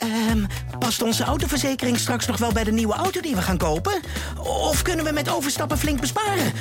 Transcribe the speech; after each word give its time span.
Ehm, 0.00 0.44
past 0.78 1.02
onze 1.02 1.24
autoverzekering 1.24 1.98
straks 1.98 2.26
nog 2.26 2.38
wel 2.38 2.52
bij 2.52 2.64
de 2.64 2.72
nieuwe 2.72 2.94
auto 2.94 3.20
die 3.20 3.34
we 3.34 3.42
gaan 3.42 3.56
kopen? 3.56 4.00
Of 4.38 4.82
kunnen 4.82 5.04
we 5.04 5.12
met 5.12 5.30
overstappen 5.30 5.78
flink 5.78 6.00
besparen? 6.00 6.52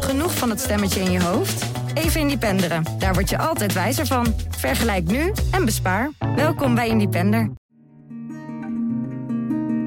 Genoeg 0.00 0.34
van 0.34 0.50
het 0.50 0.60
stemmetje 0.60 1.00
in 1.00 1.10
je 1.10 1.22
hoofd? 1.22 1.64
Even 1.94 2.20
Independeren. 2.20 2.84
Daar 2.98 3.14
word 3.14 3.30
je 3.30 3.38
altijd 3.38 3.72
wijzer 3.72 4.06
van. 4.06 4.34
Vergelijk 4.48 5.10
nu 5.10 5.32
en 5.50 5.64
bespaar. 5.64 6.10
Welkom 6.36 6.74
bij 6.74 6.88
Independer. 6.88 7.50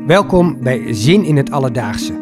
Welkom 0.05 0.63
bij 0.63 0.93
Zin 0.93 1.23
in 1.23 1.37
het 1.37 1.51
Alledaagse. 1.51 2.13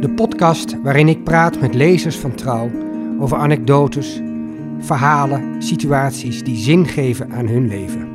De 0.00 0.12
podcast 0.16 0.82
waarin 0.82 1.08
ik 1.08 1.24
praat 1.24 1.60
met 1.60 1.74
lezers 1.74 2.16
van 2.16 2.34
Trouw 2.34 2.70
over 3.20 3.36
anekdotes, 3.36 4.20
verhalen, 4.78 5.62
situaties 5.62 6.42
die 6.42 6.56
zin 6.56 6.86
geven 6.86 7.32
aan 7.32 7.46
hun 7.46 7.68
leven. 7.68 8.13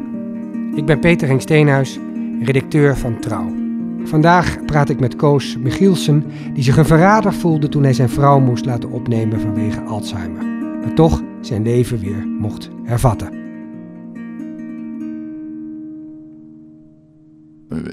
Ik 0.79 0.85
ben 0.85 0.99
Peter 0.99 1.27
Henk 1.27 1.41
Steenhuis, 1.41 1.99
redacteur 2.41 2.97
van 2.97 3.19
Trouw. 3.19 3.55
Vandaag 4.03 4.65
praat 4.65 4.89
ik 4.89 4.99
met 4.99 5.15
Koos 5.15 5.57
Michielsen, 5.57 6.23
die 6.53 6.63
zich 6.63 6.77
een 6.77 6.85
verrader 6.85 7.33
voelde 7.33 7.69
toen 7.69 7.83
hij 7.83 7.93
zijn 7.93 8.09
vrouw 8.09 8.39
moest 8.39 8.65
laten 8.65 8.89
opnemen 8.89 9.41
vanwege 9.41 9.81
Alzheimer. 9.81 10.45
Maar 10.81 10.93
toch 10.93 11.21
zijn 11.41 11.63
leven 11.63 11.99
weer 11.99 12.27
mocht 12.27 12.69
hervatten. 12.83 13.29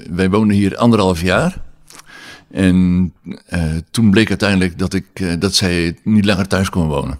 Wij 0.09 0.29
woonden 0.29 0.55
hier 0.55 0.77
anderhalf 0.77 1.21
jaar. 1.21 1.61
En 2.51 3.13
uh, 3.49 3.63
toen 3.91 4.11
bleek 4.11 4.29
uiteindelijk 4.29 4.79
dat, 4.79 4.93
ik, 4.93 5.05
uh, 5.13 5.33
dat 5.39 5.55
zij 5.55 5.97
niet 6.03 6.25
langer 6.25 6.47
thuis 6.47 6.69
kon 6.69 6.87
wonen. 6.87 7.19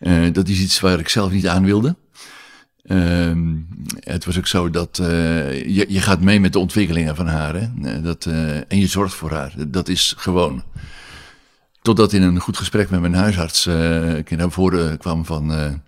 Uh, 0.00 0.32
dat 0.32 0.48
is 0.48 0.60
iets 0.60 0.80
waar 0.80 0.98
ik 0.98 1.08
zelf 1.08 1.32
niet 1.32 1.48
aan 1.48 1.64
wilde. 1.64 1.96
Ehm, 2.88 3.56
het 3.98 4.24
was 4.24 4.38
ook 4.38 4.46
zo 4.46 4.70
dat 4.70 4.96
je, 4.96 5.84
je 5.88 6.00
gaat 6.00 6.20
mee 6.20 6.40
met 6.40 6.52
de 6.52 6.58
ontwikkelingen 6.58 7.16
van 7.16 7.26
haar. 7.26 7.54
Hè? 7.54 8.00
Dat, 8.00 8.26
en 8.68 8.78
je 8.78 8.86
zorgt 8.86 9.14
voor 9.14 9.30
haar. 9.30 9.54
Dat 9.68 9.88
is 9.88 10.14
gewoon. 10.16 10.62
Totdat 11.82 12.12
in 12.12 12.22
een 12.22 12.40
goed 12.40 12.56
gesprek 12.56 12.90
met 12.90 13.00
mijn 13.00 13.14
huisarts 13.14 13.66
ik 14.16 14.30
naar 14.30 14.50
voren 14.50 14.98
kwam 14.98 15.24
van... 15.24 15.80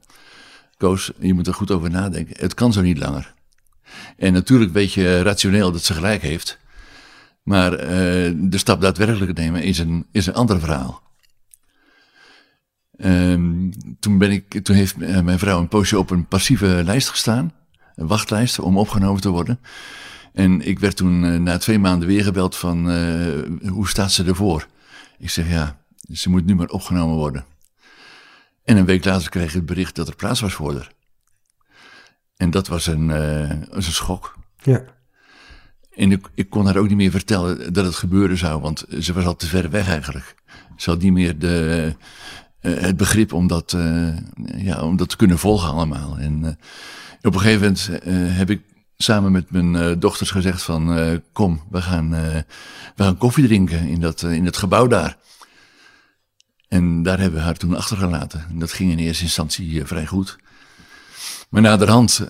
Koos, 0.77 1.11
je 1.19 1.35
moet 1.35 1.47
er 1.47 1.55
goed 1.55 1.71
over 1.71 1.91
nadenken. 1.91 2.35
Het 2.39 2.55
kan 2.55 2.73
zo 2.73 2.81
niet 2.81 2.99
langer. 2.99 3.35
En 4.17 4.33
natuurlijk 4.33 4.73
weet 4.73 4.93
je 4.93 5.23
rationeel 5.23 5.73
dat 5.73 5.85
ze 5.85 5.95
gelijk 5.95 6.23
heeft. 6.23 6.59
Maar 7.43 7.73
uh, 7.73 7.89
de 8.37 8.59
stap 8.59 8.81
daadwerkelijk 8.81 9.39
nemen 9.39 9.63
is 9.63 9.79
een, 9.79 10.07
is 10.13 10.27
een 10.27 10.35
ander 10.35 10.61
verhaal. 10.61 11.03
Um, 13.05 13.71
toen, 14.01 14.19
ben 14.19 14.31
ik, 14.31 14.63
toen 14.63 14.77
heeft 14.77 14.97
mijn 14.97 15.39
vrouw 15.39 15.61
een 15.61 15.69
poosje 15.69 15.99
op 15.99 16.11
een 16.11 16.27
passieve 16.27 16.83
lijst 16.85 17.09
gestaan. 17.09 17.53
Een 17.95 18.07
wachtlijst 18.07 18.59
om 18.59 18.79
opgenomen 18.79 19.21
te 19.21 19.29
worden. 19.29 19.61
En 20.33 20.67
ik 20.67 20.79
werd 20.79 20.97
toen 20.97 21.25
uh, 21.25 21.39
na 21.39 21.57
twee 21.57 21.79
maanden 21.79 22.09
weer 22.09 22.23
gebeld 22.25 22.57
van 22.57 22.91
uh, 22.91 23.69
hoe 23.69 23.89
staat 23.89 24.13
ze 24.13 24.25
ervoor? 24.25 24.67
Ik 25.19 25.31
zeg 25.31 25.49
ja, 25.49 25.81
ze 26.13 26.31
moet 26.31 26.47
nu 26.47 26.55
maar 26.55 26.69
opgenomen 26.69 27.17
worden. 27.17 27.45
En 28.65 28.77
een 28.77 28.85
week 28.85 29.05
later 29.05 29.31
kreeg 29.31 29.49
ik 29.49 29.55
het 29.55 29.67
bericht 29.67 29.95
dat 29.95 30.09
er 30.09 30.17
plaats 30.17 30.41
was 30.41 30.53
voor 30.53 30.75
haar. 30.75 30.93
En 32.37 32.51
dat 32.51 32.69
was 32.69 32.87
een, 32.87 33.07
was 33.71 33.87
een 33.87 33.93
schok. 33.93 34.39
Ja. 34.63 34.85
En 35.95 36.13
ik, 36.13 36.29
ik, 36.35 36.51
kon 36.51 36.67
haar 36.67 36.77
ook 36.77 36.89
niet 36.89 36.97
meer 36.97 37.11
vertellen 37.11 37.73
dat 37.73 37.85
het 37.85 37.95
gebeuren 37.95 38.37
zou, 38.37 38.61
want 38.61 38.85
ze 39.01 39.13
was 39.13 39.25
al 39.25 39.37
te 39.37 39.47
ver 39.47 39.71
weg 39.71 39.89
eigenlijk. 39.89 40.35
Ze 40.77 40.91
had 40.91 41.01
niet 41.01 41.13
meer 41.13 41.39
de, 41.39 41.95
het 42.61 42.97
begrip 42.97 43.33
om 43.33 43.47
dat, 43.47 43.73
uh, 43.73 44.17
ja, 44.57 44.83
om 44.83 44.97
dat 44.97 45.09
te 45.09 45.17
kunnen 45.17 45.39
volgen 45.39 45.71
allemaal. 45.71 46.19
En 46.19 46.41
uh, 46.43 46.49
op 47.23 47.35
een 47.35 47.41
gegeven 47.41 47.61
moment 47.61 47.89
heb 48.37 48.51
ik 48.51 48.61
samen 48.97 49.33
met 49.33 49.51
mijn 49.51 49.99
dochters 49.99 50.31
gezegd 50.31 50.63
van 50.63 51.21
kom, 51.33 51.63
we 51.71 51.83
gaan, 51.83 52.11
we 52.11 52.45
gaan 53.03 53.17
koffie 53.17 53.47
drinken 53.47 53.89
in 53.89 54.01
dat, 54.01 54.23
in 54.23 54.45
dat 54.45 54.57
gebouw 54.57 54.87
daar. 54.87 55.17
En 56.69 57.03
daar 57.03 57.19
hebben 57.19 57.39
we 57.39 57.45
haar 57.45 57.57
toen 57.57 57.77
achtergelaten. 57.77 58.45
En 58.51 58.59
dat 58.59 58.73
ging 58.73 58.91
in 58.91 58.99
eerste 58.99 59.25
instantie 59.25 59.85
vrij 59.85 60.07
goed. 60.07 60.39
Maar 61.49 61.63
naderhand 61.63 62.29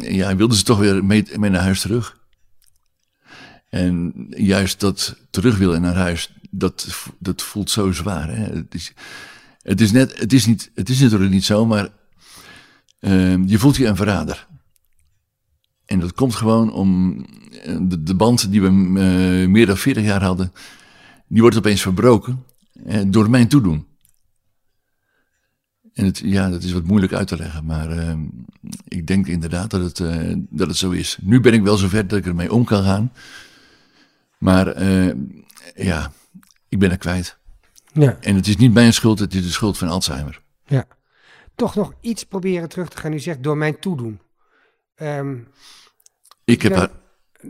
ja, 0.00 0.36
wilden 0.36 0.56
ze 0.56 0.62
toch 0.64 0.78
weer 0.78 1.04
mee 1.04 1.50
naar 1.50 1.62
huis 1.62 1.80
terug. 1.80 2.19
En 3.70 4.26
juist 4.28 4.80
dat 4.80 5.16
terug 5.30 5.58
willen 5.58 5.80
naar 5.80 5.94
huis, 5.94 6.32
dat, 6.50 6.86
dat 7.18 7.42
voelt 7.42 7.70
zo 7.70 7.92
zwaar. 7.92 8.28
Hè? 8.28 8.44
Het, 8.44 8.74
is, 8.74 8.92
het, 9.62 9.80
is 9.80 9.92
net, 9.92 10.18
het, 10.18 10.32
is 10.32 10.46
niet, 10.46 10.70
het 10.74 10.88
is 10.88 11.00
natuurlijk 11.00 11.30
niet 11.30 11.44
zo, 11.44 11.66
maar 11.66 11.88
uh, 13.00 13.46
je 13.46 13.58
voelt 13.58 13.76
je 13.76 13.86
een 13.86 13.96
verrader. 13.96 14.46
En 15.86 16.00
dat 16.00 16.12
komt 16.12 16.34
gewoon 16.34 16.72
om 16.72 17.16
de, 17.64 18.02
de 18.02 18.14
band 18.14 18.50
die 18.50 18.62
we 18.62 18.68
uh, 18.68 19.48
meer 19.48 19.66
dan 19.66 19.76
40 19.76 20.04
jaar 20.04 20.22
hadden, 20.22 20.52
die 21.26 21.40
wordt 21.40 21.56
opeens 21.56 21.82
verbroken 21.82 22.44
door 23.06 23.30
mijn 23.30 23.48
toedoen. 23.48 23.86
En 25.92 26.04
het, 26.04 26.18
ja, 26.24 26.50
dat 26.50 26.62
is 26.62 26.72
wat 26.72 26.84
moeilijk 26.84 27.12
uit 27.12 27.28
te 27.28 27.36
leggen, 27.36 27.64
maar 27.64 27.96
uh, 27.96 28.12
ik 28.88 29.06
denk 29.06 29.26
inderdaad 29.26 29.70
dat 29.70 29.80
het, 29.80 29.98
uh, 29.98 30.34
dat 30.50 30.68
het 30.68 30.76
zo 30.76 30.90
is. 30.90 31.18
Nu 31.20 31.40
ben 31.40 31.52
ik 31.52 31.62
wel 31.62 31.76
zover 31.76 32.06
dat 32.06 32.18
ik 32.18 32.26
ermee 32.26 32.52
om 32.52 32.64
kan 32.64 32.82
gaan. 32.82 33.12
Maar 34.40 34.82
uh, 34.82 35.12
ja, 35.74 36.12
ik 36.68 36.78
ben 36.78 36.90
er 36.90 36.98
kwijt. 36.98 37.38
Ja. 37.92 38.16
En 38.20 38.34
het 38.34 38.46
is 38.46 38.56
niet 38.56 38.72
mijn 38.72 38.92
schuld, 38.92 39.18
het 39.18 39.34
is 39.34 39.42
de 39.42 39.50
schuld 39.50 39.78
van 39.78 39.88
Alzheimer. 39.88 40.40
Ja. 40.66 40.86
Toch 41.54 41.74
nog 41.74 41.92
iets 42.00 42.24
proberen 42.24 42.68
terug 42.68 42.88
te 42.88 42.96
gaan. 42.96 43.12
U 43.12 43.18
zegt 43.18 43.42
door 43.42 43.56
mijn 43.56 43.78
toedoen. 43.78 44.20
Um, 44.96 45.48
ik 46.44 46.62
heb 46.62 46.74
daar 46.74 46.90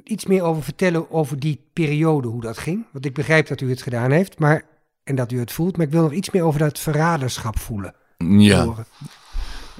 iets 0.05 0.27
meer 0.27 0.43
over 0.43 0.63
vertellen 0.63 1.11
over 1.11 1.41
die 1.41 1.71
periode, 1.73 2.29
hoe 2.29 2.41
dat 2.41 2.59
ging. 2.59 2.87
Want 2.93 3.05
ik 3.05 3.15
begrijp 3.15 3.47
dat 3.47 3.61
u 3.61 3.71
het 3.71 3.83
gedaan 3.83 4.11
heeft, 4.11 4.39
maar 4.39 4.63
en 5.05 5.15
dat 5.15 5.33
u 5.33 5.39
het 5.39 5.53
voelt. 5.53 5.77
Maar 5.77 5.87
ik 5.87 5.93
wil 5.93 6.03
nog 6.03 6.13
iets 6.13 6.31
meer 6.31 6.43
over 6.43 6.59
dat 6.59 6.79
verraderschap 6.79 7.59
voelen. 7.59 7.95
Ja. 8.19 8.75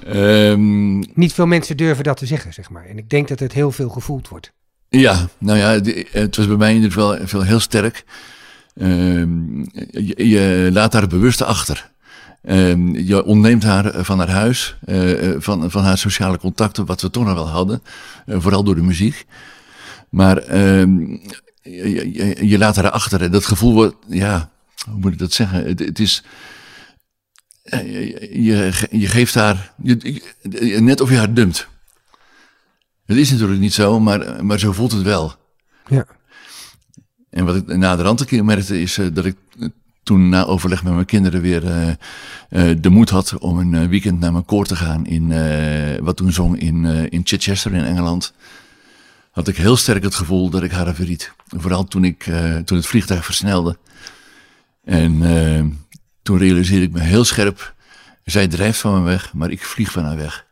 Um, 0.07 0.99
Niet 1.13 1.33
veel 1.33 1.45
mensen 1.45 1.77
durven 1.77 2.03
dat 2.03 2.17
te 2.17 2.25
zeggen, 2.25 2.53
zeg 2.53 2.69
maar. 2.69 2.85
En 2.85 2.97
ik 2.97 3.09
denk 3.09 3.27
dat 3.27 3.39
het 3.39 3.53
heel 3.53 3.71
veel 3.71 3.89
gevoeld 3.89 4.27
wordt. 4.27 4.53
Ja, 4.97 5.29
nou 5.37 5.57
ja, 5.57 5.79
het 6.11 6.35
was 6.35 6.47
bij 6.47 6.55
mij 6.55 6.69
in 6.75 6.81
ieder 6.81 6.91
geval 6.91 7.41
heel 7.41 7.59
sterk. 7.59 8.03
Uh, 8.75 9.23
je, 10.15 10.69
laat 10.71 10.93
haar 10.93 11.07
bewust 11.07 11.41
achter. 11.41 11.91
Uh, 12.43 13.05
je 13.07 13.23
ontneemt 13.23 13.63
haar 13.63 14.05
van 14.05 14.17
haar 14.17 14.29
huis, 14.29 14.75
uh, 14.85 15.35
van, 15.37 15.71
van 15.71 15.83
haar 15.83 15.97
sociale 15.97 16.37
contacten, 16.37 16.85
wat 16.85 17.01
we 17.01 17.09
toch 17.09 17.25
nog 17.25 17.33
wel 17.33 17.49
hadden, 17.49 17.81
vooral 18.27 18.63
door 18.63 18.75
de 18.75 18.81
muziek. 18.81 19.25
Maar 20.09 20.37
ehm, 20.37 20.99
je, 21.61 22.13
je, 22.13 22.47
je, 22.47 22.57
laat 22.57 22.75
haar 22.75 22.89
achter 22.89 23.21
en 23.21 23.31
dat 23.31 23.45
gevoel 23.45 23.73
wordt, 23.73 23.95
ja, 24.07 24.49
hoe 24.89 24.99
moet 24.99 25.13
ik 25.13 25.19
dat 25.19 25.33
zeggen? 25.33 25.65
Het, 25.65 25.79
het 25.79 25.99
is, 25.99 26.23
je, 28.31 28.87
je 28.89 29.07
geeft 29.07 29.33
haar, 29.33 29.73
net 30.79 31.01
of 31.01 31.09
je 31.09 31.17
haar 31.17 31.33
dumpt. 31.33 31.67
Het 33.11 33.19
is 33.19 33.31
natuurlijk 33.31 33.59
niet 33.59 33.73
zo, 33.73 33.99
maar, 33.99 34.45
maar 34.45 34.59
zo 34.59 34.71
voelt 34.71 34.91
het 34.91 35.01
wel. 35.01 35.33
Ja. 35.87 36.05
En 37.29 37.45
wat 37.45 37.55
ik 37.55 37.77
na 37.77 37.95
de 37.95 38.03
rand 38.03 38.19
een 38.19 38.25
keer 38.25 38.45
merkte, 38.45 38.81
is 38.81 38.97
uh, 38.97 39.07
dat 39.13 39.25
ik 39.25 39.35
toen 40.03 40.29
na 40.29 40.43
overleg 40.45 40.83
met 40.83 40.93
mijn 40.93 41.05
kinderen 41.05 41.41
weer 41.41 41.63
uh, 41.63 41.87
uh, 41.87 42.77
de 42.81 42.89
moed 42.89 43.09
had 43.09 43.37
om 43.37 43.59
een 43.59 43.89
weekend 43.89 44.19
naar 44.19 44.31
mijn 44.31 44.45
koor 44.45 44.65
te 44.65 44.75
gaan 44.75 45.05
in, 45.05 45.33
wat 46.03 46.17
toen 46.17 46.31
zong 46.31 46.59
in, 46.59 46.85
in 47.09 47.21
Chichester 47.23 47.73
in 47.73 47.83
Engeland. 47.83 48.33
Had 49.31 49.47
ik 49.47 49.57
heel 49.57 49.77
sterk 49.77 50.03
het 50.03 50.15
gevoel 50.15 50.49
dat 50.49 50.63
ik 50.63 50.71
haar 50.71 50.95
verriet. 50.95 51.33
Vooral 51.47 51.83
toen, 51.83 52.03
ik, 52.03 52.23
toen 52.65 52.77
het 52.77 52.87
vliegtuig 52.87 53.25
versnelde. 53.25 53.77
En 54.83 55.19
toen 56.21 56.37
realiseerde 56.37 56.85
ik 56.85 56.91
me 56.91 56.99
heel 56.99 57.23
scherp, 57.23 57.73
zij 58.23 58.47
drijft 58.47 58.79
van 58.79 58.93
me 58.93 59.09
weg, 59.09 59.33
maar 59.33 59.51
ik 59.51 59.63
vlieg 59.63 59.91
van 59.91 60.03
haar 60.03 60.17
weg. 60.17 60.45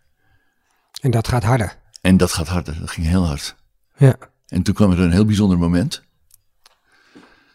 En 1.01 1.11
dat 1.11 1.27
gaat 1.27 1.43
harder. 1.43 1.78
En 2.01 2.17
dat 2.17 2.33
gaat 2.33 2.47
harder, 2.47 2.79
dat 2.79 2.91
ging 2.91 3.07
heel 3.07 3.25
hard. 3.25 3.55
Ja. 3.97 4.15
En 4.47 4.63
toen 4.63 4.73
kwam 4.73 4.91
er 4.91 4.99
een 4.99 5.11
heel 5.11 5.25
bijzonder 5.25 5.57
moment. 5.57 6.03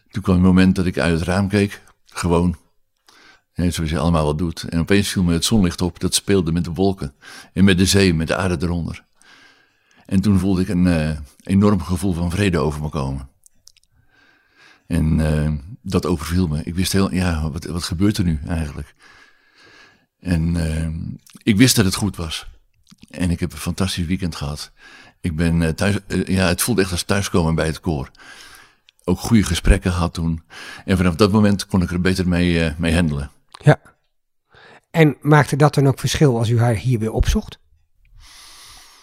Toen 0.09 0.21
kwam 0.21 0.35
het 0.35 0.45
moment 0.45 0.75
dat 0.75 0.85
ik 0.85 0.97
uit 0.97 1.19
het 1.19 1.27
raam 1.27 1.47
keek, 1.47 1.81
gewoon. 2.05 2.57
zoals 3.53 3.89
je 3.89 3.99
allemaal 3.99 4.25
wat 4.25 4.37
doet. 4.37 4.63
En 4.63 4.79
opeens 4.79 5.09
viel 5.09 5.23
me 5.23 5.33
het 5.33 5.45
zonlicht 5.45 5.81
op, 5.81 5.99
dat 5.99 6.13
speelde 6.13 6.51
met 6.51 6.63
de 6.63 6.73
wolken. 6.73 7.13
En 7.53 7.63
met 7.63 7.77
de 7.77 7.85
zee, 7.85 8.13
met 8.13 8.27
de 8.27 8.35
aarde 8.35 8.65
eronder. 8.65 9.05
En 10.05 10.21
toen 10.21 10.39
voelde 10.39 10.61
ik 10.61 10.67
een 10.67 10.85
uh, 10.85 11.17
enorm 11.43 11.81
gevoel 11.81 12.13
van 12.13 12.31
vrede 12.31 12.57
over 12.57 12.81
me 12.81 12.89
komen. 12.89 13.29
En 14.87 15.19
uh, 15.19 15.51
dat 15.81 16.05
overviel 16.05 16.47
me. 16.47 16.63
Ik 16.63 16.75
wist 16.75 16.91
heel, 16.91 17.13
ja, 17.13 17.51
wat, 17.51 17.65
wat 17.65 17.83
gebeurt 17.83 18.17
er 18.17 18.23
nu 18.23 18.39
eigenlijk? 18.47 18.93
En 20.19 20.55
uh, 20.55 20.87
ik 21.43 21.57
wist 21.57 21.75
dat 21.75 21.85
het 21.85 21.95
goed 21.95 22.15
was. 22.15 22.47
En 23.09 23.31
ik 23.31 23.39
heb 23.39 23.51
een 23.51 23.57
fantastisch 23.57 24.05
weekend 24.05 24.35
gehad. 24.35 24.71
Ik 25.21 25.35
ben 25.35 25.61
uh, 25.61 25.69
thuis, 25.69 25.97
uh, 26.07 26.25
ja, 26.25 26.47
het 26.47 26.61
voelde 26.61 26.81
echt 26.81 26.91
als 26.91 27.03
thuiskomen 27.03 27.55
bij 27.55 27.65
het 27.65 27.79
koor. 27.79 28.11
Ook 29.03 29.19
goede 29.19 29.43
gesprekken 29.43 29.91
gehad 29.91 30.13
toen. 30.13 30.43
En 30.85 30.97
vanaf 30.97 31.15
dat 31.15 31.31
moment 31.31 31.65
kon 31.65 31.81
ik 31.81 31.91
er 31.91 32.01
beter 32.01 32.27
mee, 32.27 32.53
uh, 32.53 32.71
mee 32.77 32.95
handelen. 32.95 33.31
Ja. 33.49 33.79
En 34.91 35.17
maakte 35.21 35.55
dat 35.55 35.73
dan 35.73 35.87
ook 35.87 35.99
verschil 35.99 36.37
als 36.37 36.49
u 36.49 36.59
haar 36.59 36.75
hier 36.75 36.99
weer 36.99 37.11
opzocht? 37.11 37.59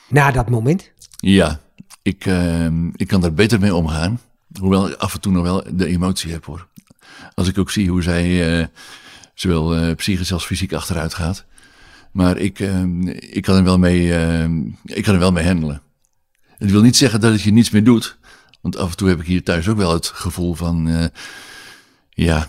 Na 0.09 0.31
dat 0.31 0.51
moment? 0.51 0.91
Ja, 1.17 1.61
ik, 2.03 2.27
ehm, 2.27 2.89
ik 2.95 3.09
kan 3.09 3.21
daar 3.21 3.35
beter 3.35 3.61
mee 3.61 3.75
omgaan. 3.75 4.21
Hoewel 4.61 4.89
ik 4.89 4.95
af 4.95 5.15
en 5.15 5.21
toe 5.21 5.33
nog 5.33 5.43
wel 5.43 5.65
de 5.71 5.87
emotie 5.87 6.33
heb 6.33 6.45
hoor. 6.45 6.67
Als 7.35 7.49
ik 7.49 7.59
ook 7.59 7.71
zie 7.71 7.91
hoe 7.91 8.03
zij 8.03 8.59
eh, 8.61 8.67
zowel 9.35 9.77
eh, 9.77 9.95
psychisch 9.95 10.33
als 10.33 10.47
fysiek 10.47 10.73
achteruit 10.73 11.15
gaat. 11.15 11.45
Maar 12.13 12.37
ik, 12.37 12.61
ehm, 12.61 13.09
ik, 13.09 13.43
kan 13.43 13.57
er 13.57 13.65
wel 13.65 13.79
mee, 13.79 14.15
ehm, 14.15 14.61
ik 14.85 15.03
kan 15.03 15.15
er 15.15 15.21
wel 15.21 15.33
mee 15.33 15.47
handelen. 15.47 15.83
Het 16.59 16.71
wil 16.71 16.83
niet 16.83 16.97
zeggen 16.97 17.21
dat 17.21 17.33
het 17.33 17.43
je 17.43 17.53
niets 17.53 17.71
meer 17.71 17.85
doet. 17.85 18.19
Want 18.61 18.77
af 18.77 18.91
en 18.91 18.97
toe 18.97 19.09
heb 19.09 19.21
ik 19.21 19.27
hier 19.27 19.43
thuis 19.43 19.69
ook 19.69 19.77
wel 19.77 19.93
het 19.93 20.07
gevoel 20.07 20.55
van... 20.55 20.89
eh, 20.89 21.05
ja, 22.11 22.49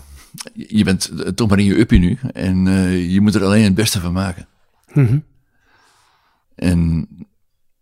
je 0.52 0.84
bent 0.84 1.36
toch 1.36 1.48
maar 1.48 1.58
in 1.58 1.64
je 1.64 1.78
uppie 1.78 1.98
nu. 1.98 2.18
En 2.32 2.66
eh, 2.66 3.12
je 3.12 3.20
moet 3.20 3.34
er 3.34 3.44
alleen 3.44 3.64
het 3.64 3.74
beste 3.74 4.00
van 4.00 4.12
maken. 4.12 4.46
Mhm. 4.92 5.18
En 6.54 7.08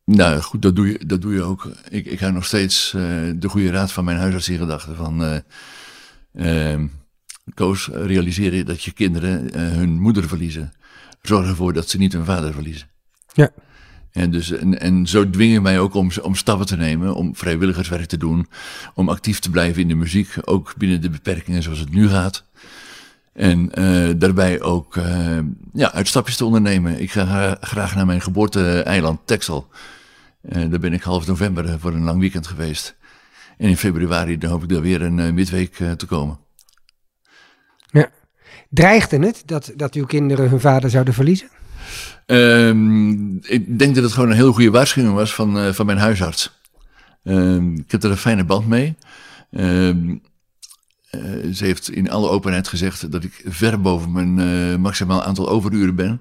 nou 0.05 0.41
goed, 0.41 0.63
dat 0.63 0.77
doe 0.77 0.87
je, 0.87 1.07
dat 1.07 1.23
doe 1.23 1.35
je 1.35 1.43
ook. 1.43 1.71
Ik, 1.89 2.07
ik 2.07 2.21
hou 2.21 2.33
nog 2.33 2.45
steeds 2.45 2.95
eh, 2.95 3.03
de 3.35 3.49
goede 3.49 3.71
raad 3.71 3.93
van 3.93 4.05
mijn 4.05 4.19
huisarts 4.19 4.49
in 4.49 4.59
gedachten. 4.59 4.97
Van, 4.97 5.25
eh, 5.25 6.73
ehm, 6.73 6.87
Koos, 7.55 7.89
realiseer 7.93 8.55
je 8.55 8.65
dat 8.65 8.83
je 8.83 8.93
kinderen 8.93 9.53
eh, 9.55 9.63
hun 9.63 10.01
moeder 10.01 10.29
verliezen. 10.29 10.73
Zorg 11.23 11.47
ervoor 11.49 11.73
dat 11.73 11.89
ze 11.89 11.99
niet 11.99 12.13
hun 12.13 12.25
vader 12.25 12.53
verliezen. 12.53 12.89
Ja. 13.33 13.51
En, 14.13 14.31
dus, 14.31 14.51
en, 14.51 14.81
en 14.81 15.07
zo 15.07 15.31
dwing 15.31 15.53
je 15.53 15.61
mij 15.61 15.79
ook 15.81 15.95
om, 15.95 16.11
om 16.23 16.35
stappen 16.35 16.67
te 16.67 16.77
nemen, 16.77 17.15
om 17.15 17.37
vrijwilligerswerk 17.37 18.07
te 18.07 18.17
doen, 18.17 18.49
om 18.95 19.09
actief 19.09 19.39
te 19.39 19.51
blijven 19.51 19.83
in 19.83 19.89
de 19.89 19.95
muziek, 19.95 20.29
ook 20.45 20.75
binnen 20.77 21.01
de 21.01 21.11
beperkingen 21.11 21.63
zoals 21.63 21.79
het 21.79 21.91
nu 21.93 22.09
gaat. 22.09 22.45
En 23.33 23.75
eh, 23.75 24.11
daarbij 24.17 24.61
ook 24.61 24.97
eh, 24.97 25.39
ja, 25.73 25.93
uitstapjes 25.93 26.37
te 26.37 26.45
ondernemen. 26.45 27.01
Ik 27.01 27.11
ga 27.13 27.25
gra- 27.25 27.57
graag 27.61 27.95
naar 27.95 28.07
mijn 28.07 28.21
geboorte-eiland 28.21 29.21
Texel. 29.25 29.69
Eh, 30.43 30.71
daar 30.71 30.81
ben 30.81 30.93
ik 30.93 31.03
half 31.03 31.27
november 31.27 31.65
eh, 31.69 31.75
voor 31.79 31.93
een 31.95 32.05
lang 32.05 32.21
weekend 32.21 32.47
geweest. 32.47 32.97
En 33.59 33.69
in 33.69 33.77
februari 33.77 34.39
dan 34.39 34.51
hoop 34.51 34.63
ik 34.63 34.69
daar 34.69 34.81
weer 34.81 35.03
een 35.03 35.19
eh, 35.19 35.33
midweek 35.33 35.81
eh, 35.81 35.91
te 35.93 36.07
komen. 36.07 36.39
Ja. 37.93 38.11
Dreigde 38.69 39.19
het 39.19 39.43
dat, 39.47 39.73
dat 39.77 39.95
uw 39.95 40.07
kinderen 40.07 40.49
hun 40.49 40.61
vader 40.61 40.91
zouden 40.91 41.15
verliezen? 41.15 41.49
Ehm, 42.27 43.37
ik 43.37 43.79
denk 43.79 43.95
dat 43.95 44.05
het 44.05 44.13
gewoon 44.13 44.31
een 44.31 44.37
heel 44.37 44.53
goede 44.53 44.71
waarschuwing 44.71 45.15
was 45.15 45.35
van, 45.35 45.59
eh, 45.59 45.73
van 45.73 45.87
mijn 45.87 45.99
huisarts. 45.99 46.61
Ehm, 47.25 47.75
ik 47.75 47.91
heb 47.91 48.03
er 48.03 48.11
een 48.11 48.17
fijne 48.17 48.45
band 48.45 48.67
mee. 48.67 48.97
Eh, 49.51 49.91
ze 51.53 51.65
heeft 51.65 51.91
in 51.91 52.11
alle 52.11 52.29
openheid 52.29 52.69
gezegd 52.69 53.13
dat 53.13 53.25
ik 53.25 53.43
ver 53.45 53.81
boven 53.81 54.13
mijn 54.13 54.39
eh, 54.39 54.77
maximaal 54.77 55.23
aantal 55.23 55.49
overuren 55.49 55.95
ben. 55.95 56.21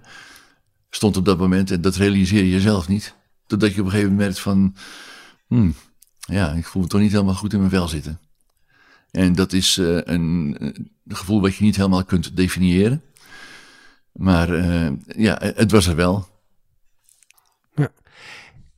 Stond 0.89 1.17
op 1.17 1.25
dat 1.25 1.37
moment 1.37 1.71
en 1.71 1.81
dat 1.81 1.95
realiseer 1.95 2.43
je 2.43 2.59
zelf 2.59 2.87
niet. 2.87 3.15
Totdat 3.47 3.73
je 3.73 3.79
op 3.79 3.85
een 3.85 3.91
gegeven 3.91 4.11
moment 4.11 4.27
merkt 4.27 4.43
van... 4.43 4.75
hmm, 5.47 5.75
ja, 6.19 6.51
ik 6.51 6.65
voel 6.65 6.81
me 6.81 6.87
toch 6.87 7.01
niet 7.01 7.11
helemaal 7.11 7.35
goed 7.35 7.53
in 7.53 7.59
mijn 7.59 7.71
vel 7.71 7.87
zitten. 7.87 8.19
En 9.11 9.33
dat 9.33 9.53
is 9.53 9.77
een, 10.03 10.57
een 11.11 11.17
gevoel 11.17 11.41
wat 11.41 11.55
je 11.55 11.63
niet 11.63 11.75
helemaal 11.75 12.03
kunt 12.03 12.35
definiëren. 12.35 13.03
Maar 14.11 14.53
eh, 14.53 14.91
ja, 15.05 15.37
het 15.41 15.71
was 15.71 15.87
er 15.87 15.95
wel. 15.95 16.29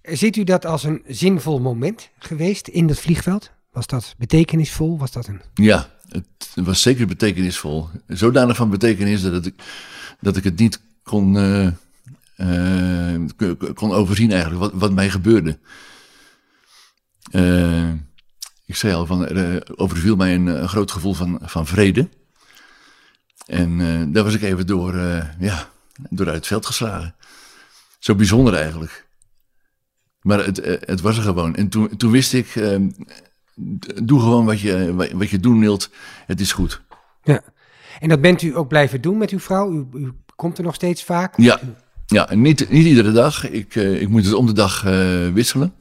Ziet 0.03 0.35
u 0.35 0.43
dat 0.43 0.65
als 0.65 0.83
een 0.83 1.01
zinvol 1.07 1.59
moment 1.59 2.09
geweest 2.17 2.67
in 2.67 2.87
het 2.87 2.99
vliegveld? 2.99 3.51
Was 3.71 3.87
dat 3.87 4.15
betekenisvol? 4.17 4.97
Was 4.97 5.11
dat 5.11 5.27
een... 5.27 5.41
Ja, 5.53 5.89
het 6.09 6.51
was 6.55 6.81
zeker 6.81 7.07
betekenisvol. 7.07 7.89
Zodanig 8.07 8.55
van 8.55 8.69
betekenis 8.69 9.21
dat, 9.21 9.45
ik, 9.45 9.53
dat 10.19 10.37
ik 10.37 10.43
het 10.43 10.59
niet 10.59 10.81
kon, 11.03 11.37
eh, 11.37 11.67
eh, 13.15 13.21
kon 13.73 13.91
overzien 13.91 14.31
eigenlijk, 14.31 14.61
wat, 14.61 14.71
wat 14.73 14.91
mij 14.91 15.09
gebeurde. 15.09 15.59
Ik 18.65 18.75
zei 18.75 18.93
al, 18.93 19.05
van, 19.05 19.27
er 19.27 19.67
overviel 19.75 20.15
mij 20.15 20.35
een, 20.35 20.45
een 20.45 20.69
groot 20.69 20.91
gevoel 20.91 21.13
van, 21.13 21.39
van 21.41 21.67
vrede. 21.67 22.09
En 23.45 23.81
eh, 23.81 24.13
daar 24.13 24.23
was 24.23 24.33
ik 24.33 24.41
even 24.41 24.67
door, 24.67 24.95
eh, 24.95 25.23
ja, 25.39 25.69
door 26.09 26.25
uit 26.25 26.35
het 26.35 26.47
veld 26.47 26.65
geslagen. 26.65 27.15
Zo 27.99 28.15
bijzonder 28.15 28.53
eigenlijk. 28.53 29.07
Maar 30.21 30.45
het, 30.45 30.59
eh, 30.59 30.75
het 30.79 31.01
was 31.01 31.17
er 31.17 31.23
gewoon. 31.23 31.55
En 31.55 31.69
toen, 31.69 31.97
toen 31.97 32.11
wist 32.11 32.33
ik, 32.33 32.53
doe 34.03 34.19
gewoon 34.19 34.45
wat 34.45 34.59
je, 34.59 34.93
wat- 35.13 35.29
je 35.29 35.39
doen 35.39 35.59
wilt. 35.59 35.89
Het 36.25 36.39
is 36.39 36.51
goed. 36.51 36.81
Ja. 37.23 37.41
En 37.99 38.09
dat 38.09 38.21
bent 38.21 38.41
u 38.41 38.57
ook 38.57 38.67
blijven 38.67 39.01
doen 39.01 39.17
met 39.17 39.29
uw 39.29 39.39
vrouw? 39.39 39.71
U, 39.71 39.85
u 39.93 40.11
komt 40.35 40.57
er 40.57 40.63
nog 40.63 40.75
steeds 40.75 41.03
vaak? 41.03 41.33
Ja, 41.37 41.59
ja 42.05 42.33
niet, 42.33 42.69
niet 42.69 42.85
iedere 42.85 43.11
dag. 43.11 43.49
Ik, 43.49 43.75
ik 43.75 44.09
moet 44.09 44.25
het 44.25 44.33
om 44.33 44.45
de 44.45 44.53
dag 44.53 44.81
wisselen. 45.33 45.73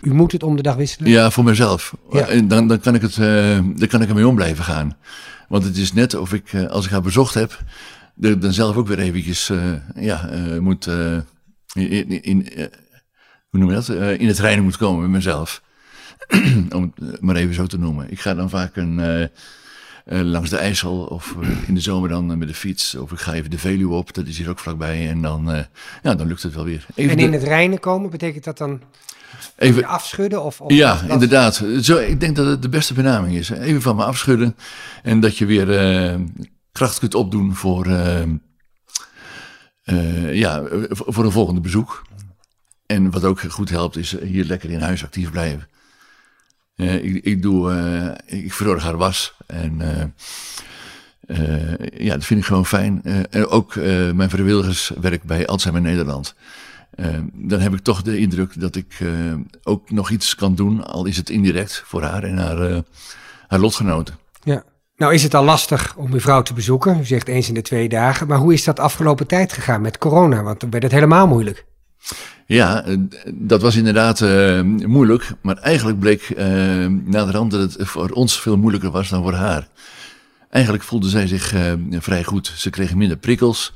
U 0.00 0.14
moet 0.14 0.32
het 0.32 0.42
om 0.42 0.56
de 0.56 0.62
dag 0.62 0.74
wisselen? 0.76 1.10
Ja, 1.10 1.30
voor 1.30 1.44
mezelf. 1.44 1.94
Ja. 2.10 2.26
En 2.26 2.48
dan, 2.48 2.66
dan, 2.68 2.80
kan 2.80 2.94
ik 2.94 3.02
het, 3.02 3.14
dan 3.78 3.88
kan 3.88 4.02
ik 4.02 4.08
ermee 4.08 4.28
om 4.28 4.34
blijven 4.34 4.64
gaan. 4.64 4.96
Want 5.52 5.64
het 5.64 5.76
is 5.76 5.92
net 5.92 6.14
of 6.14 6.32
ik, 6.32 6.52
eh, 6.52 6.66
als 6.66 6.84
ik 6.84 6.90
haar 6.90 7.02
bezocht 7.02 7.34
heb, 7.34 7.62
de- 8.14 8.38
dan 8.38 8.52
zelf 8.52 8.76
ook 8.76 8.86
weer 8.86 8.98
eventjes 8.98 9.50
eh, 9.50 9.72
ja, 9.94 10.28
eh, 10.28 10.58
moet, 10.58 10.86
in, 11.74 12.22
in, 12.22 12.48
hoe 13.48 13.60
noem 13.60 13.68
je 13.68 13.74
dat? 13.74 13.88
In 14.18 14.26
het 14.26 14.38
reinen 14.38 14.64
moet 14.64 14.76
komen 14.76 15.00
met 15.00 15.10
mezelf. 15.10 15.62
om 16.76 16.92
het 16.94 17.20
maar 17.20 17.36
even 17.36 17.54
zo 17.54 17.66
te 17.66 17.78
noemen. 17.78 18.10
Ik 18.10 18.20
ga 18.20 18.34
dan 18.34 18.50
vaak 18.50 18.76
een, 18.76 19.30
eh, 20.04 20.20
langs 20.20 20.50
de 20.50 20.56
IJssel 20.56 21.04
of 21.04 21.36
eh, 21.42 21.68
in 21.68 21.74
de 21.74 21.80
zomer 21.80 22.08
dan 22.08 22.30
eh, 22.30 22.36
met 22.36 22.48
de 22.48 22.54
fiets. 22.54 22.94
Of 22.94 23.12
ik 23.12 23.18
ga 23.18 23.32
even 23.34 23.50
de 23.50 23.58
Veluwe 23.58 23.94
op, 23.94 24.14
dat 24.14 24.26
is 24.26 24.38
hier 24.38 24.48
ook 24.48 24.58
vlakbij. 24.58 25.08
En 25.08 25.22
dan, 25.22 25.66
ja, 26.02 26.14
dan 26.14 26.26
lukt 26.26 26.42
het 26.42 26.54
wel 26.54 26.64
weer. 26.64 26.86
Even 26.94 27.10
En 27.10 27.16
de- 27.16 27.22
in 27.22 27.32
het 27.32 27.42
reinen 27.42 27.80
komen, 27.80 28.10
betekent 28.10 28.44
dat 28.44 28.58
dan 28.58 28.80
even, 29.56 29.84
afschudden? 29.84 30.42
Of, 30.42 30.60
of 30.60 30.72
ja, 30.72 31.00
inderdaad. 31.08 31.64
Zo, 31.80 31.96
ik 31.96 32.20
denk 32.20 32.36
dat 32.36 32.46
het 32.46 32.62
de 32.62 32.68
beste 32.68 32.94
benaming 32.94 33.34
is. 33.36 33.50
Even 33.50 33.82
van 33.82 33.96
me 33.96 34.04
afschudden. 34.04 34.56
En 35.02 35.20
dat 35.20 35.38
je 35.38 35.46
weer 35.46 35.66
kracht 36.72 36.98
kunt 36.98 37.14
opdoen 37.14 37.54
voor, 37.54 37.88
ja, 40.32 40.62
voor 40.90 41.24
een 41.24 41.30
volgende 41.32 41.60
bezoek. 41.60 42.02
En 42.86 43.10
wat 43.10 43.24
ook 43.24 43.40
goed 43.40 43.68
helpt, 43.70 43.96
is 43.96 44.16
hier 44.22 44.44
lekker 44.44 44.70
in 44.70 44.80
huis 44.80 45.04
actief 45.04 45.30
blijven. 45.30 45.68
Eh, 46.76 47.04
ik, 47.04 47.24
ik, 47.24 47.42
doe, 47.42 47.72
eh, 47.72 48.40
ik 48.42 48.52
verzorg 48.52 48.82
haar 48.82 48.96
was. 48.96 49.34
En 49.46 49.80
eh, 49.80 51.74
ja, 52.06 52.14
dat 52.14 52.24
vind 52.24 52.40
ik 52.40 52.46
gewoon 52.46 52.66
fijn. 52.66 53.02
En 53.30 53.46
ook 53.46 53.74
mijn 54.14 54.30
vrijwilligerswerk 54.30 55.22
bij 55.22 55.46
Alzheimer 55.46 55.82
Nederland. 55.82 56.34
Dan 57.32 57.60
heb 57.60 57.72
ik 57.72 57.80
toch 57.80 58.02
de 58.02 58.18
indruk 58.18 58.60
dat 58.60 58.76
ik 58.76 58.98
ook 59.62 59.90
nog 59.90 60.10
iets 60.10 60.34
kan 60.34 60.54
doen, 60.54 60.84
al 60.84 61.04
is 61.04 61.16
het 61.16 61.30
indirect 61.30 61.82
voor 61.86 62.02
haar 62.02 62.22
en 62.22 62.38
haar, 62.38 62.82
haar 63.48 63.58
lotgenoten. 63.58 64.18
Ja. 64.42 64.64
Nou 64.96 65.14
is 65.14 65.22
het 65.22 65.34
al 65.34 65.44
lastig 65.44 65.96
om 65.96 66.12
uw 66.12 66.20
vrouw 66.20 66.42
te 66.42 66.54
bezoeken. 66.54 66.98
U 66.98 67.04
zegt 67.04 67.28
eens 67.28 67.48
in 67.48 67.54
de 67.54 67.62
twee 67.62 67.88
dagen. 67.88 68.26
Maar 68.26 68.38
hoe 68.38 68.52
is 68.52 68.64
dat 68.64 68.80
afgelopen 68.80 69.26
tijd 69.26 69.52
gegaan 69.52 69.80
met 69.80 69.98
corona? 69.98 70.42
Want 70.42 70.60
dan 70.60 70.70
werd 70.70 70.82
het 70.82 70.92
helemaal 70.92 71.26
moeilijk. 71.26 71.64
Ja, 72.46 72.84
eh, 72.84 72.96
dat 73.34 73.62
was 73.62 73.76
inderdaad 73.76 74.20
eh, 74.20 74.62
moeilijk, 74.62 75.32
maar 75.40 75.56
eigenlijk 75.56 75.98
bleek 75.98 76.22
eh 76.22 76.86
naderhand 77.04 77.50
dat 77.50 77.60
het 77.60 77.88
voor 77.88 78.10
ons 78.10 78.40
veel 78.40 78.56
moeilijker 78.56 78.90
was 78.90 79.08
dan 79.08 79.22
voor 79.22 79.34
haar. 79.34 79.68
Eigenlijk 80.50 80.84
voelde 80.84 81.08
zij 81.08 81.26
zich 81.26 81.54
vrij 81.90 82.24
goed. 82.24 82.52
Ze 82.56 82.70
kreeg 82.70 82.94
minder 82.94 83.16
prikkels 83.16 83.72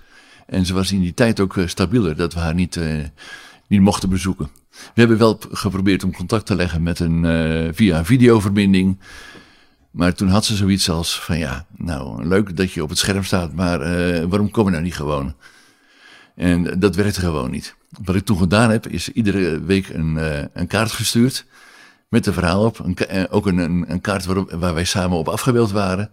en 0.46 0.66
ze 0.66 0.74
was 0.74 0.92
in 0.92 1.00
die 1.00 1.14
tijd 1.14 1.40
ook 1.40 1.56
stabieler 1.66 2.16
dat 2.16 2.34
we 2.34 2.40
haar 2.40 2.54
niet, 2.54 2.80
niet 3.66 3.80
mochten 3.80 4.08
bezoeken. 4.08 4.50
We 4.70 5.00
hebben 5.00 5.18
wel 5.18 5.40
geprobeerd 5.50 6.04
om 6.04 6.12
contact 6.12 6.46
te 6.46 6.54
leggen 6.54 6.82
met 6.82 6.98
een, 7.00 7.24
via 7.74 7.98
een 7.98 8.04
videoverbinding. 8.04 8.98
Maar 9.90 10.14
toen 10.14 10.28
had 10.28 10.44
ze 10.44 10.56
zoiets 10.56 10.90
als 10.90 11.20
van 11.20 11.38
ja, 11.38 11.66
nou 11.76 12.26
leuk 12.26 12.56
dat 12.56 12.72
je 12.72 12.82
op 12.82 12.88
het 12.88 12.98
scherm 12.98 13.24
staat, 13.24 13.52
maar 13.52 13.78
waarom 14.28 14.50
kom 14.50 14.64
je 14.64 14.70
nou 14.70 14.82
niet 14.82 14.96
gewoon? 14.96 15.34
En 16.36 16.80
dat 16.80 16.94
werkte 16.94 17.20
gewoon 17.20 17.50
niet. 17.50 17.74
Wat 18.04 18.14
ik 18.14 18.24
toen 18.24 18.38
gedaan 18.38 18.70
heb, 18.70 18.86
is 18.86 19.08
iedere 19.08 19.60
week 19.60 19.88
een, 19.88 20.18
eh, 20.18 20.44
een 20.52 20.66
kaart 20.66 20.90
gestuurd. 20.90 21.44
Met 22.08 22.26
een 22.26 22.32
verhaal 22.32 22.64
op. 22.64 22.78
Een, 22.78 22.96
eh, 22.96 23.22
ook 23.30 23.46
een, 23.46 23.58
een, 23.88 24.00
kaart 24.00 24.24
waarop, 24.24 24.52
waar 24.52 24.74
wij 24.74 24.84
samen 24.84 25.18
op 25.18 25.28
afgebeeld 25.28 25.70
waren. 25.70 26.10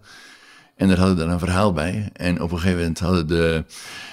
En 0.76 0.88
daar 0.88 0.98
hadden 0.98 1.16
we 1.16 1.22
dan 1.22 1.32
een 1.32 1.38
verhaal 1.38 1.72
bij. 1.72 2.10
En 2.12 2.42
op 2.42 2.52
een 2.52 2.58
gegeven 2.58 2.78
moment 2.78 2.98
hadden 2.98 3.26
de, 3.26 3.64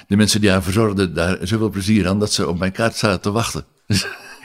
de 0.08 0.16
mensen 0.16 0.42
die 0.42 0.50
haar 0.50 0.64
verzorgden 0.64 1.14
daar 1.14 1.38
zoveel 1.42 1.70
plezier 1.70 2.08
aan 2.08 2.20
dat 2.20 2.32
ze 2.32 2.48
op 2.48 2.60
mijn 2.60 2.72
kaart 2.72 2.96
zaten 2.96 3.22
te 3.22 3.32
wachten. 3.32 3.66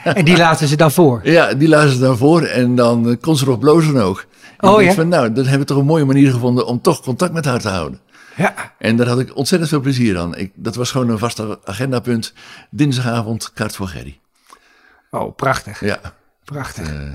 En 0.03 0.25
die 0.25 0.37
laten 0.37 0.67
ze 0.67 0.75
dan 0.75 0.91
voor. 0.91 1.21
Ja, 1.37 1.53
die 1.53 1.67
lazen 1.67 1.91
ze 1.91 1.99
dan 1.99 2.17
voor 2.17 2.41
en 2.41 2.75
dan 2.75 3.09
eh, 3.09 3.15
kon 3.21 3.37
ze 3.37 3.45
erop 3.45 3.59
blozen 3.59 3.97
ook. 3.97 4.25
En 4.57 4.69
Oh, 4.69 4.81
ja? 4.81 4.93
Van, 4.93 5.07
nou, 5.07 5.33
dan 5.33 5.43
hebben 5.43 5.59
we 5.59 5.65
toch 5.65 5.77
een 5.77 5.85
mooie 5.85 6.05
manier 6.05 6.31
gevonden 6.31 6.65
om 6.65 6.81
toch 6.81 7.01
contact 7.01 7.33
met 7.33 7.45
haar 7.45 7.59
te 7.59 7.69
houden. 7.69 7.99
Ja. 8.37 8.73
En 8.77 8.95
daar 8.95 9.07
had 9.07 9.19
ik 9.19 9.35
ontzettend 9.35 9.69
veel 9.69 9.79
plezier 9.79 10.17
aan. 10.17 10.35
Ik, 10.35 10.51
dat 10.55 10.75
was 10.75 10.91
gewoon 10.91 11.09
een 11.09 11.17
vast 11.17 11.65
agendapunt. 11.67 12.33
Dinsdagavond, 12.69 13.51
kaart 13.53 13.75
voor 13.75 13.87
Gerry. 13.87 14.19
Oh, 15.11 15.35
prachtig. 15.35 15.79
Ja, 15.79 15.99
Prachtig. 16.43 16.87
eh, 16.93 17.11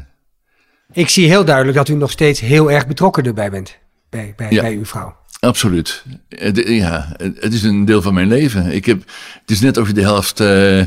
Ik 0.93 1.09
zie 1.09 1.29
heel 1.29 1.45
duidelijk 1.45 1.77
dat 1.77 1.89
u 1.89 1.95
nog 1.95 2.11
steeds 2.11 2.41
heel 2.41 2.71
erg 2.71 2.87
betrokken 2.87 3.25
erbij 3.25 3.51
bent. 3.51 3.79
Bij, 4.11 4.33
bij, 4.37 4.51
Ja. 4.51 4.61
bij 4.63 4.73
uw 4.75 4.85
vrouw. 4.85 5.17
absoluut. 5.41 6.05
Het, 6.29 6.57
ja, 6.69 7.09
het 7.17 7.37
het 7.43 7.53
is 7.53 7.63
een 7.63 7.85
deel 7.85 8.03
van 8.03 8.15
mijn 8.15 8.29
leven. 8.29 8.67
Ik 8.67 8.85
heb, 8.85 8.99
het 9.41 9.51
is 9.51 9.61
net 9.61 9.77
of 9.77 9.87
je 9.87 9.93
de 9.95 10.01
helft 10.03 10.41
eh, 10.41 10.81
eh, 10.81 10.87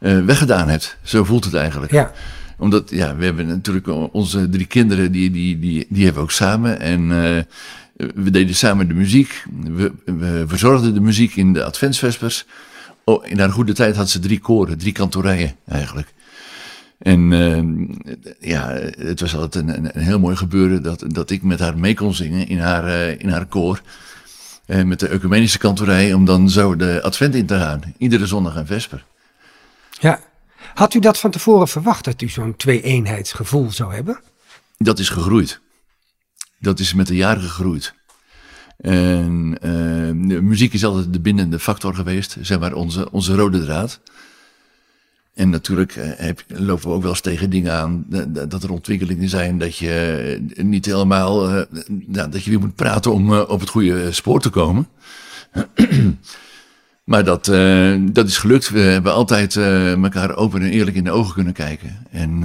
weggedaan 0.00 0.68
hebt. 0.68 0.96
Zo 1.02 1.24
voelt 1.24 1.44
het 1.44 1.54
eigenlijk. 1.54 1.92
Ja. 1.92 2.12
Omdat, 2.58 2.90
ja, 2.90 3.16
we 3.16 3.24
hebben 3.24 3.46
natuurlijk 3.46 3.88
onze 4.12 4.48
drie 4.48 4.66
kinderen, 4.66 5.12
die, 5.12 5.30
die, 5.30 5.58
die, 5.58 5.86
die 5.88 6.04
hebben 6.04 6.22
we 6.22 6.28
ook 6.28 6.34
samen. 6.34 6.80
En 6.80 7.00
uh, 7.00 7.42
we 8.14 8.30
deden 8.30 8.54
samen 8.54 8.88
de 8.88 8.94
muziek. 8.94 9.44
We, 9.64 9.92
we 10.04 10.44
verzorgden 10.46 10.94
de 10.94 11.00
muziek 11.00 11.36
in 11.36 11.52
de 11.52 11.64
adventsvespers. 11.64 12.46
Oh, 13.04 13.26
in 13.26 13.38
haar 13.38 13.52
goede 13.52 13.72
tijd 13.72 13.96
had 13.96 14.10
ze 14.10 14.18
drie 14.18 14.38
koren, 14.38 14.78
drie 14.78 14.92
kantorijen 14.92 15.54
eigenlijk. 15.66 16.14
En 16.98 17.30
uh, 17.30 17.88
ja, 18.40 18.68
het 18.98 19.20
was 19.20 19.36
altijd 19.36 19.68
een, 19.68 19.96
een, 19.96 20.02
heel 20.02 20.18
mooi 20.18 20.36
gebeuren 20.36 20.82
dat, 20.82 21.04
dat 21.06 21.30
ik 21.30 21.42
met 21.42 21.60
haar 21.60 21.78
mee 21.78 21.94
kon 21.94 22.14
zingen 22.14 22.48
in 22.48 22.58
haar, 22.58 22.84
uh, 22.84 23.20
in 23.20 23.28
haar 23.28 23.46
koor. 23.46 23.80
Uh, 24.66 24.82
met 24.82 25.00
de 25.00 25.08
ecumenische 25.08 25.58
kantorij, 25.58 26.12
om 26.12 26.24
dan 26.24 26.50
zo 26.50 26.76
de 26.76 27.02
advent 27.02 27.34
in 27.34 27.46
te 27.46 27.58
gaan. 27.58 27.80
Iedere 27.98 28.26
zondag 28.26 28.56
en 28.56 28.66
vesper. 28.66 29.04
Ja. 29.90 30.20
Had 30.74 30.94
u 30.94 30.98
dat 30.98 31.18
van 31.18 31.30
tevoren 31.30 31.68
verwacht, 31.68 32.04
dat 32.04 32.22
u 32.22 32.28
zo'n 32.28 32.56
twee-eenheidsgevoel 32.56 33.70
zou 33.70 33.94
hebben? 33.94 34.20
Dat 34.78 34.98
is 34.98 35.08
gegroeid. 35.08 35.60
Dat 36.58 36.78
is 36.78 36.94
met 36.94 37.06
de 37.06 37.16
jaren 37.16 37.42
gegroeid. 37.42 37.94
En 38.76 39.58
uh, 39.62 40.40
muziek 40.40 40.72
is 40.72 40.84
altijd 40.84 41.12
de 41.12 41.20
bindende 41.20 41.58
factor 41.58 41.94
geweest, 41.94 42.36
zeg 42.40 42.58
maar 42.58 42.72
onze, 42.72 43.10
onze 43.10 43.34
rode 43.34 43.64
draad. 43.64 44.00
En 45.34 45.50
natuurlijk 45.50 45.96
uh, 45.96 46.04
heb, 46.16 46.44
lopen 46.46 46.88
we 46.88 46.94
ook 46.94 47.02
wel 47.02 47.10
eens 47.10 47.20
tegen 47.20 47.50
dingen 47.50 47.72
aan 47.72 48.04
dat 48.48 48.62
er 48.62 48.72
ontwikkelingen 48.72 49.28
zijn 49.28 49.58
dat 49.58 49.76
je 49.76 50.46
niet 50.56 50.86
helemaal, 50.86 51.66
nou, 51.88 52.30
dat 52.30 52.44
je 52.44 52.50
weer 52.50 52.60
moet 52.60 52.74
praten 52.74 53.12
om 53.12 53.34
op 53.34 53.60
het 53.60 53.68
goede 53.68 54.12
spoor 54.12 54.40
te 54.40 54.50
komen. 54.50 54.88
maar 57.06 57.24
dat, 57.24 57.44
dat 58.12 58.26
is 58.26 58.38
gelukt. 58.38 58.68
We 58.68 58.78
hebben 58.78 59.12
altijd 59.12 59.56
elkaar 59.56 60.36
open 60.36 60.62
en 60.62 60.70
eerlijk 60.70 60.96
in 60.96 61.04
de 61.04 61.10
ogen 61.10 61.34
kunnen 61.34 61.52
kijken. 61.52 62.06
En 62.10 62.44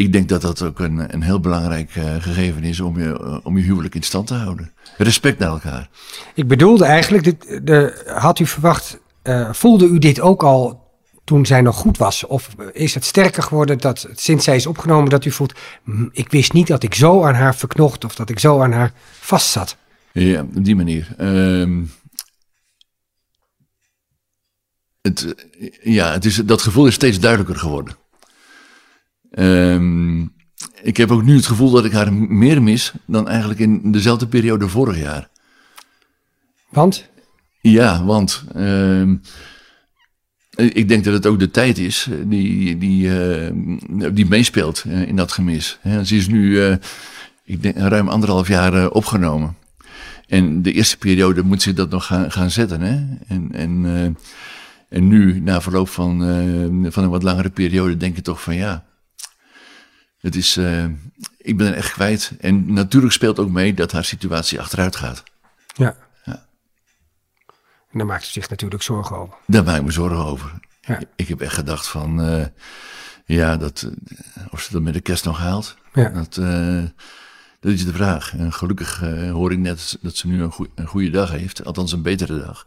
ik 0.00 0.12
denk 0.12 0.28
dat 0.28 0.40
dat 0.40 0.62
ook 0.62 0.78
een, 0.78 1.14
een 1.14 1.22
heel 1.22 1.40
belangrijk 1.40 1.94
uh, 1.96 2.04
gegeven 2.18 2.64
is 2.64 2.80
om 2.80 2.98
je, 2.98 3.20
uh, 3.20 3.36
om 3.42 3.56
je 3.56 3.64
huwelijk 3.64 3.94
in 3.94 4.02
stand 4.02 4.26
te 4.26 4.34
houden. 4.34 4.72
Respect 4.96 5.38
naar 5.38 5.48
elkaar. 5.48 5.88
Ik 6.34 6.48
bedoelde 6.48 6.84
eigenlijk, 6.84 7.24
dit, 7.24 7.66
de, 7.66 8.04
had 8.16 8.38
u 8.38 8.46
verwacht, 8.46 8.98
uh, 9.22 9.52
voelde 9.52 9.86
u 9.86 9.98
dit 9.98 10.20
ook 10.20 10.42
al 10.42 10.88
toen 11.24 11.46
zij 11.46 11.60
nog 11.60 11.76
goed 11.76 11.98
was? 11.98 12.26
Of 12.26 12.48
is 12.72 12.94
het 12.94 13.04
sterker 13.04 13.42
geworden 13.42 13.78
dat 13.78 14.08
sinds 14.14 14.44
zij 14.44 14.56
is 14.56 14.66
opgenomen 14.66 15.10
dat 15.10 15.24
u 15.24 15.30
voelt, 15.30 15.54
ik 16.12 16.30
wist 16.30 16.52
niet 16.52 16.66
dat 16.66 16.82
ik 16.82 16.94
zo 16.94 17.24
aan 17.24 17.34
haar 17.34 17.56
verknocht 17.56 18.04
of 18.04 18.14
dat 18.14 18.30
ik 18.30 18.38
zo 18.38 18.62
aan 18.62 18.72
haar 18.72 18.92
vastzat? 19.20 19.76
Ja, 20.12 20.40
op 20.40 20.64
die 20.64 20.76
manier. 20.76 21.08
Um, 21.18 21.90
het, 25.02 25.34
ja, 25.82 26.12
het 26.12 26.24
is, 26.24 26.36
dat 26.36 26.62
gevoel 26.62 26.86
is 26.86 26.94
steeds 26.94 27.20
duidelijker 27.20 27.56
geworden. 27.56 27.96
Um, 29.30 30.32
ik 30.82 30.96
heb 30.96 31.10
ook 31.10 31.22
nu 31.22 31.36
het 31.36 31.46
gevoel 31.46 31.70
dat 31.70 31.84
ik 31.84 31.92
haar 31.92 32.12
meer 32.12 32.62
mis 32.62 32.92
dan 33.06 33.28
eigenlijk 33.28 33.60
in 33.60 33.92
dezelfde 33.92 34.26
periode 34.26 34.68
vorig 34.68 34.98
jaar. 34.98 35.28
Want? 36.68 37.08
Ja, 37.60 38.04
want 38.04 38.44
uh, 38.56 39.10
ik 40.56 40.88
denk 40.88 41.04
dat 41.04 41.14
het 41.14 41.26
ook 41.26 41.38
de 41.38 41.50
tijd 41.50 41.78
is 41.78 42.08
die, 42.24 42.78
die, 42.78 43.08
uh, 43.08 43.50
die 44.12 44.26
meespeelt 44.26 44.84
in 44.84 45.16
dat 45.16 45.32
gemis. 45.32 45.78
Ze 46.04 46.16
is 46.16 46.28
nu 46.28 46.50
uh, 46.50 46.74
ik 47.44 47.62
denk, 47.62 47.76
ruim 47.76 48.08
anderhalf 48.08 48.48
jaar 48.48 48.90
opgenomen. 48.90 49.56
En 50.26 50.62
de 50.62 50.72
eerste 50.72 50.98
periode 50.98 51.42
moet 51.42 51.62
ze 51.62 51.72
dat 51.72 51.90
nog 51.90 52.06
gaan, 52.06 52.32
gaan 52.32 52.50
zetten. 52.50 52.80
Hè? 52.80 53.16
En, 53.26 53.48
en, 53.52 54.16
en 54.90 55.08
nu, 55.08 55.40
na 55.40 55.60
verloop 55.60 55.88
van, 55.88 56.18
van 56.92 57.04
een 57.04 57.10
wat 57.10 57.22
langere 57.22 57.50
periode, 57.50 57.96
denk 57.96 58.16
ik 58.16 58.24
toch 58.24 58.42
van 58.42 58.54
ja 58.54 58.88
het 60.20 60.36
is, 60.36 60.56
uh, 60.56 60.84
ik 61.38 61.56
ben 61.56 61.66
er 61.66 61.74
echt 61.74 61.92
kwijt. 61.92 62.32
En 62.40 62.72
natuurlijk 62.72 63.12
speelt 63.12 63.38
ook 63.38 63.50
mee 63.50 63.74
dat 63.74 63.92
haar 63.92 64.04
situatie 64.04 64.60
achteruit 64.60 64.96
gaat. 64.96 65.22
Ja. 65.74 65.96
ja. 66.24 66.46
En 67.90 67.98
daar 67.98 68.06
maakt 68.06 68.24
ze 68.24 68.32
zich 68.32 68.48
natuurlijk 68.48 68.82
zorgen 68.82 69.16
over. 69.16 69.36
Daar 69.46 69.64
maak 69.64 69.76
ik 69.76 69.84
me 69.84 69.90
zorgen 69.90 70.24
over. 70.24 70.52
Ja. 70.80 71.00
Ik 71.16 71.28
heb 71.28 71.40
echt 71.40 71.54
gedacht 71.54 71.86
van, 71.86 72.20
uh, 72.26 72.46
ja, 73.24 73.56
dat, 73.56 73.90
of 74.50 74.60
ze 74.60 74.72
dat 74.72 74.82
met 74.82 74.94
de 74.94 75.00
kerst 75.00 75.24
nog 75.24 75.38
haalt. 75.38 75.76
Ja. 75.92 76.08
Dat, 76.08 76.34
dat 77.60 77.72
is 77.72 77.84
de 77.84 77.92
vraag. 77.92 78.36
En 78.36 78.52
gelukkig 78.52 79.00
hoor 79.30 79.52
ik 79.52 79.58
net 79.58 79.98
dat 80.00 80.16
ze 80.16 80.26
nu 80.26 80.42
een, 80.42 80.52
goe 80.52 80.68
een 80.74 80.86
goede 80.86 81.10
dag 81.10 81.30
heeft. 81.30 81.64
Althans 81.64 81.92
een 81.92 82.02
betere 82.02 82.38
dag. 82.38 82.64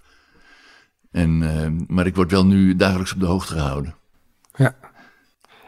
En, 1.13 1.85
maar 1.87 2.05
ik 2.05 2.15
word 2.15 2.31
wel 2.31 2.45
nu 2.45 2.75
dagelijks 2.75 3.13
op 3.13 3.19
de 3.19 3.25
hoogte 3.25 3.53
gehouden. 3.53 3.95
Ja. 4.55 4.75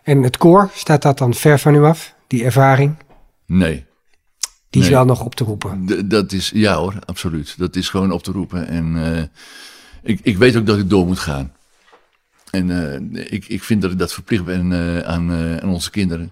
En 0.04 0.24
het 0.24 0.38
koor, 0.38 0.70
staat 0.74 1.02
dat 1.02 1.18
dan 1.18 1.34
ver 1.34 1.60
van 1.60 1.76
u 1.76 1.84
af, 1.84 2.16
die 2.28 2.44
ervaring? 2.44 2.96
Nee. 3.46 3.86
Die 4.70 4.82
is 4.82 4.90
wel 4.90 5.06
nog 5.06 5.24
op 5.24 5.36
te 5.36 5.44
roepen? 5.44 5.86
D 5.86 6.10
dat 6.10 6.32
is, 6.32 6.52
ja 6.54 6.76
hoor, 6.76 6.94
absoluut. 7.06 7.58
Dat 7.58 7.76
is 7.76 7.90
gewoon 7.90 8.12
op 8.12 8.24
te 8.24 8.32
roepen. 8.32 8.68
En 8.68 8.96
uh, 8.96 9.24
ik, 10.04 10.20
ik 10.24 10.38
weet 10.38 10.56
ook 10.56 10.66
dat 10.66 10.78
ik 10.78 10.90
door 10.90 11.06
moet 11.06 11.20
gaan. 11.20 11.54
En 12.52 12.70
uh, 12.70 13.24
ik, 13.32 13.48
ik 13.48 13.64
vind 13.64 13.82
dat 13.82 13.92
ik 13.92 14.00
dat 14.00 14.14
verplicht 14.14 14.46
ben 14.46 14.74
aan, 15.06 15.32
aan 15.62 15.70
onze 15.70 15.90
kinderen. 15.90 16.32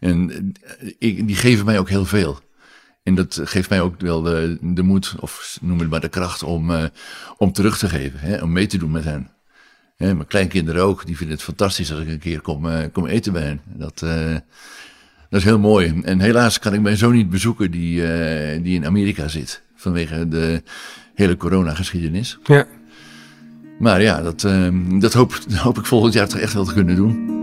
En 0.00 0.52
ik, 0.98 1.26
die 1.26 1.36
geven 1.36 1.64
mij 1.64 1.78
ook 1.78 1.88
heel 1.88 2.04
veel. 2.04 2.38
En 3.02 3.14
dat 3.14 3.40
geeft 3.44 3.70
mij 3.70 3.80
ook 3.80 4.00
wel 4.00 4.22
de, 4.22 4.58
de 4.60 4.82
moed, 4.82 5.14
of 5.20 5.58
noem 5.60 5.78
het 5.78 5.90
maar 5.90 6.00
de 6.00 6.08
kracht, 6.08 6.42
om, 6.42 6.72
om 7.36 7.52
terug 7.52 7.78
te 7.78 7.88
geven. 7.88 8.20
Hè, 8.20 8.42
om 8.42 8.52
mee 8.52 8.66
te 8.66 8.78
doen 8.78 8.90
met 8.90 9.04
hen. 9.04 9.30
Ja, 9.96 10.14
mijn 10.14 10.26
kleinkinderen 10.26 10.82
ook, 10.82 11.06
die 11.06 11.16
vinden 11.16 11.36
het 11.36 11.44
fantastisch 11.44 11.90
als 11.92 12.00
ik 12.00 12.08
een 12.08 12.18
keer 12.18 12.40
kom, 12.40 12.66
uh, 12.66 12.78
kom 12.92 13.06
eten 13.06 13.32
bij 13.32 13.42
hen. 13.42 13.60
Dat, 13.64 14.02
uh, 14.04 14.34
dat 15.28 15.40
is 15.40 15.44
heel 15.44 15.58
mooi. 15.58 16.00
En 16.02 16.20
helaas 16.20 16.58
kan 16.58 16.74
ik 16.74 16.80
mijn 16.80 16.96
zoon 16.96 17.12
niet 17.12 17.30
bezoeken 17.30 17.70
die, 17.70 17.96
die 18.62 18.74
in 18.74 18.86
Amerika 18.86 19.28
zit. 19.28 19.62
Vanwege 19.74 20.28
de 20.28 20.62
hele 21.14 21.36
coronageschiedenis. 21.36 22.38
Ja. 22.44 22.66
Maar 23.78 24.02
ja, 24.02 24.22
dat, 24.22 24.40
dat, 25.00 25.12
hoop, 25.12 25.40
dat 25.48 25.58
hoop 25.58 25.78
ik 25.78 25.86
volgend 25.86 26.14
jaar 26.14 26.28
toch 26.28 26.40
echt 26.40 26.52
wel 26.52 26.64
te 26.64 26.74
kunnen 26.74 26.96
doen. 26.96 27.39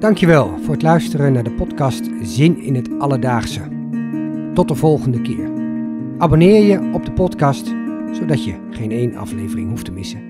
Dankjewel 0.00 0.58
voor 0.58 0.74
het 0.74 0.82
luisteren 0.82 1.32
naar 1.32 1.42
de 1.42 1.52
podcast 1.52 2.04
Zin 2.22 2.62
in 2.62 2.74
het 2.74 2.98
Alledaagse. 2.98 3.60
Tot 4.54 4.68
de 4.68 4.74
volgende 4.74 5.22
keer. 5.22 5.50
Abonneer 6.18 6.62
je 6.62 6.90
op 6.92 7.04
de 7.04 7.12
podcast, 7.12 7.74
zodat 8.12 8.44
je 8.44 8.54
geen 8.70 8.90
één 8.90 9.14
aflevering 9.14 9.68
hoeft 9.68 9.84
te 9.84 9.92
missen. 9.92 10.29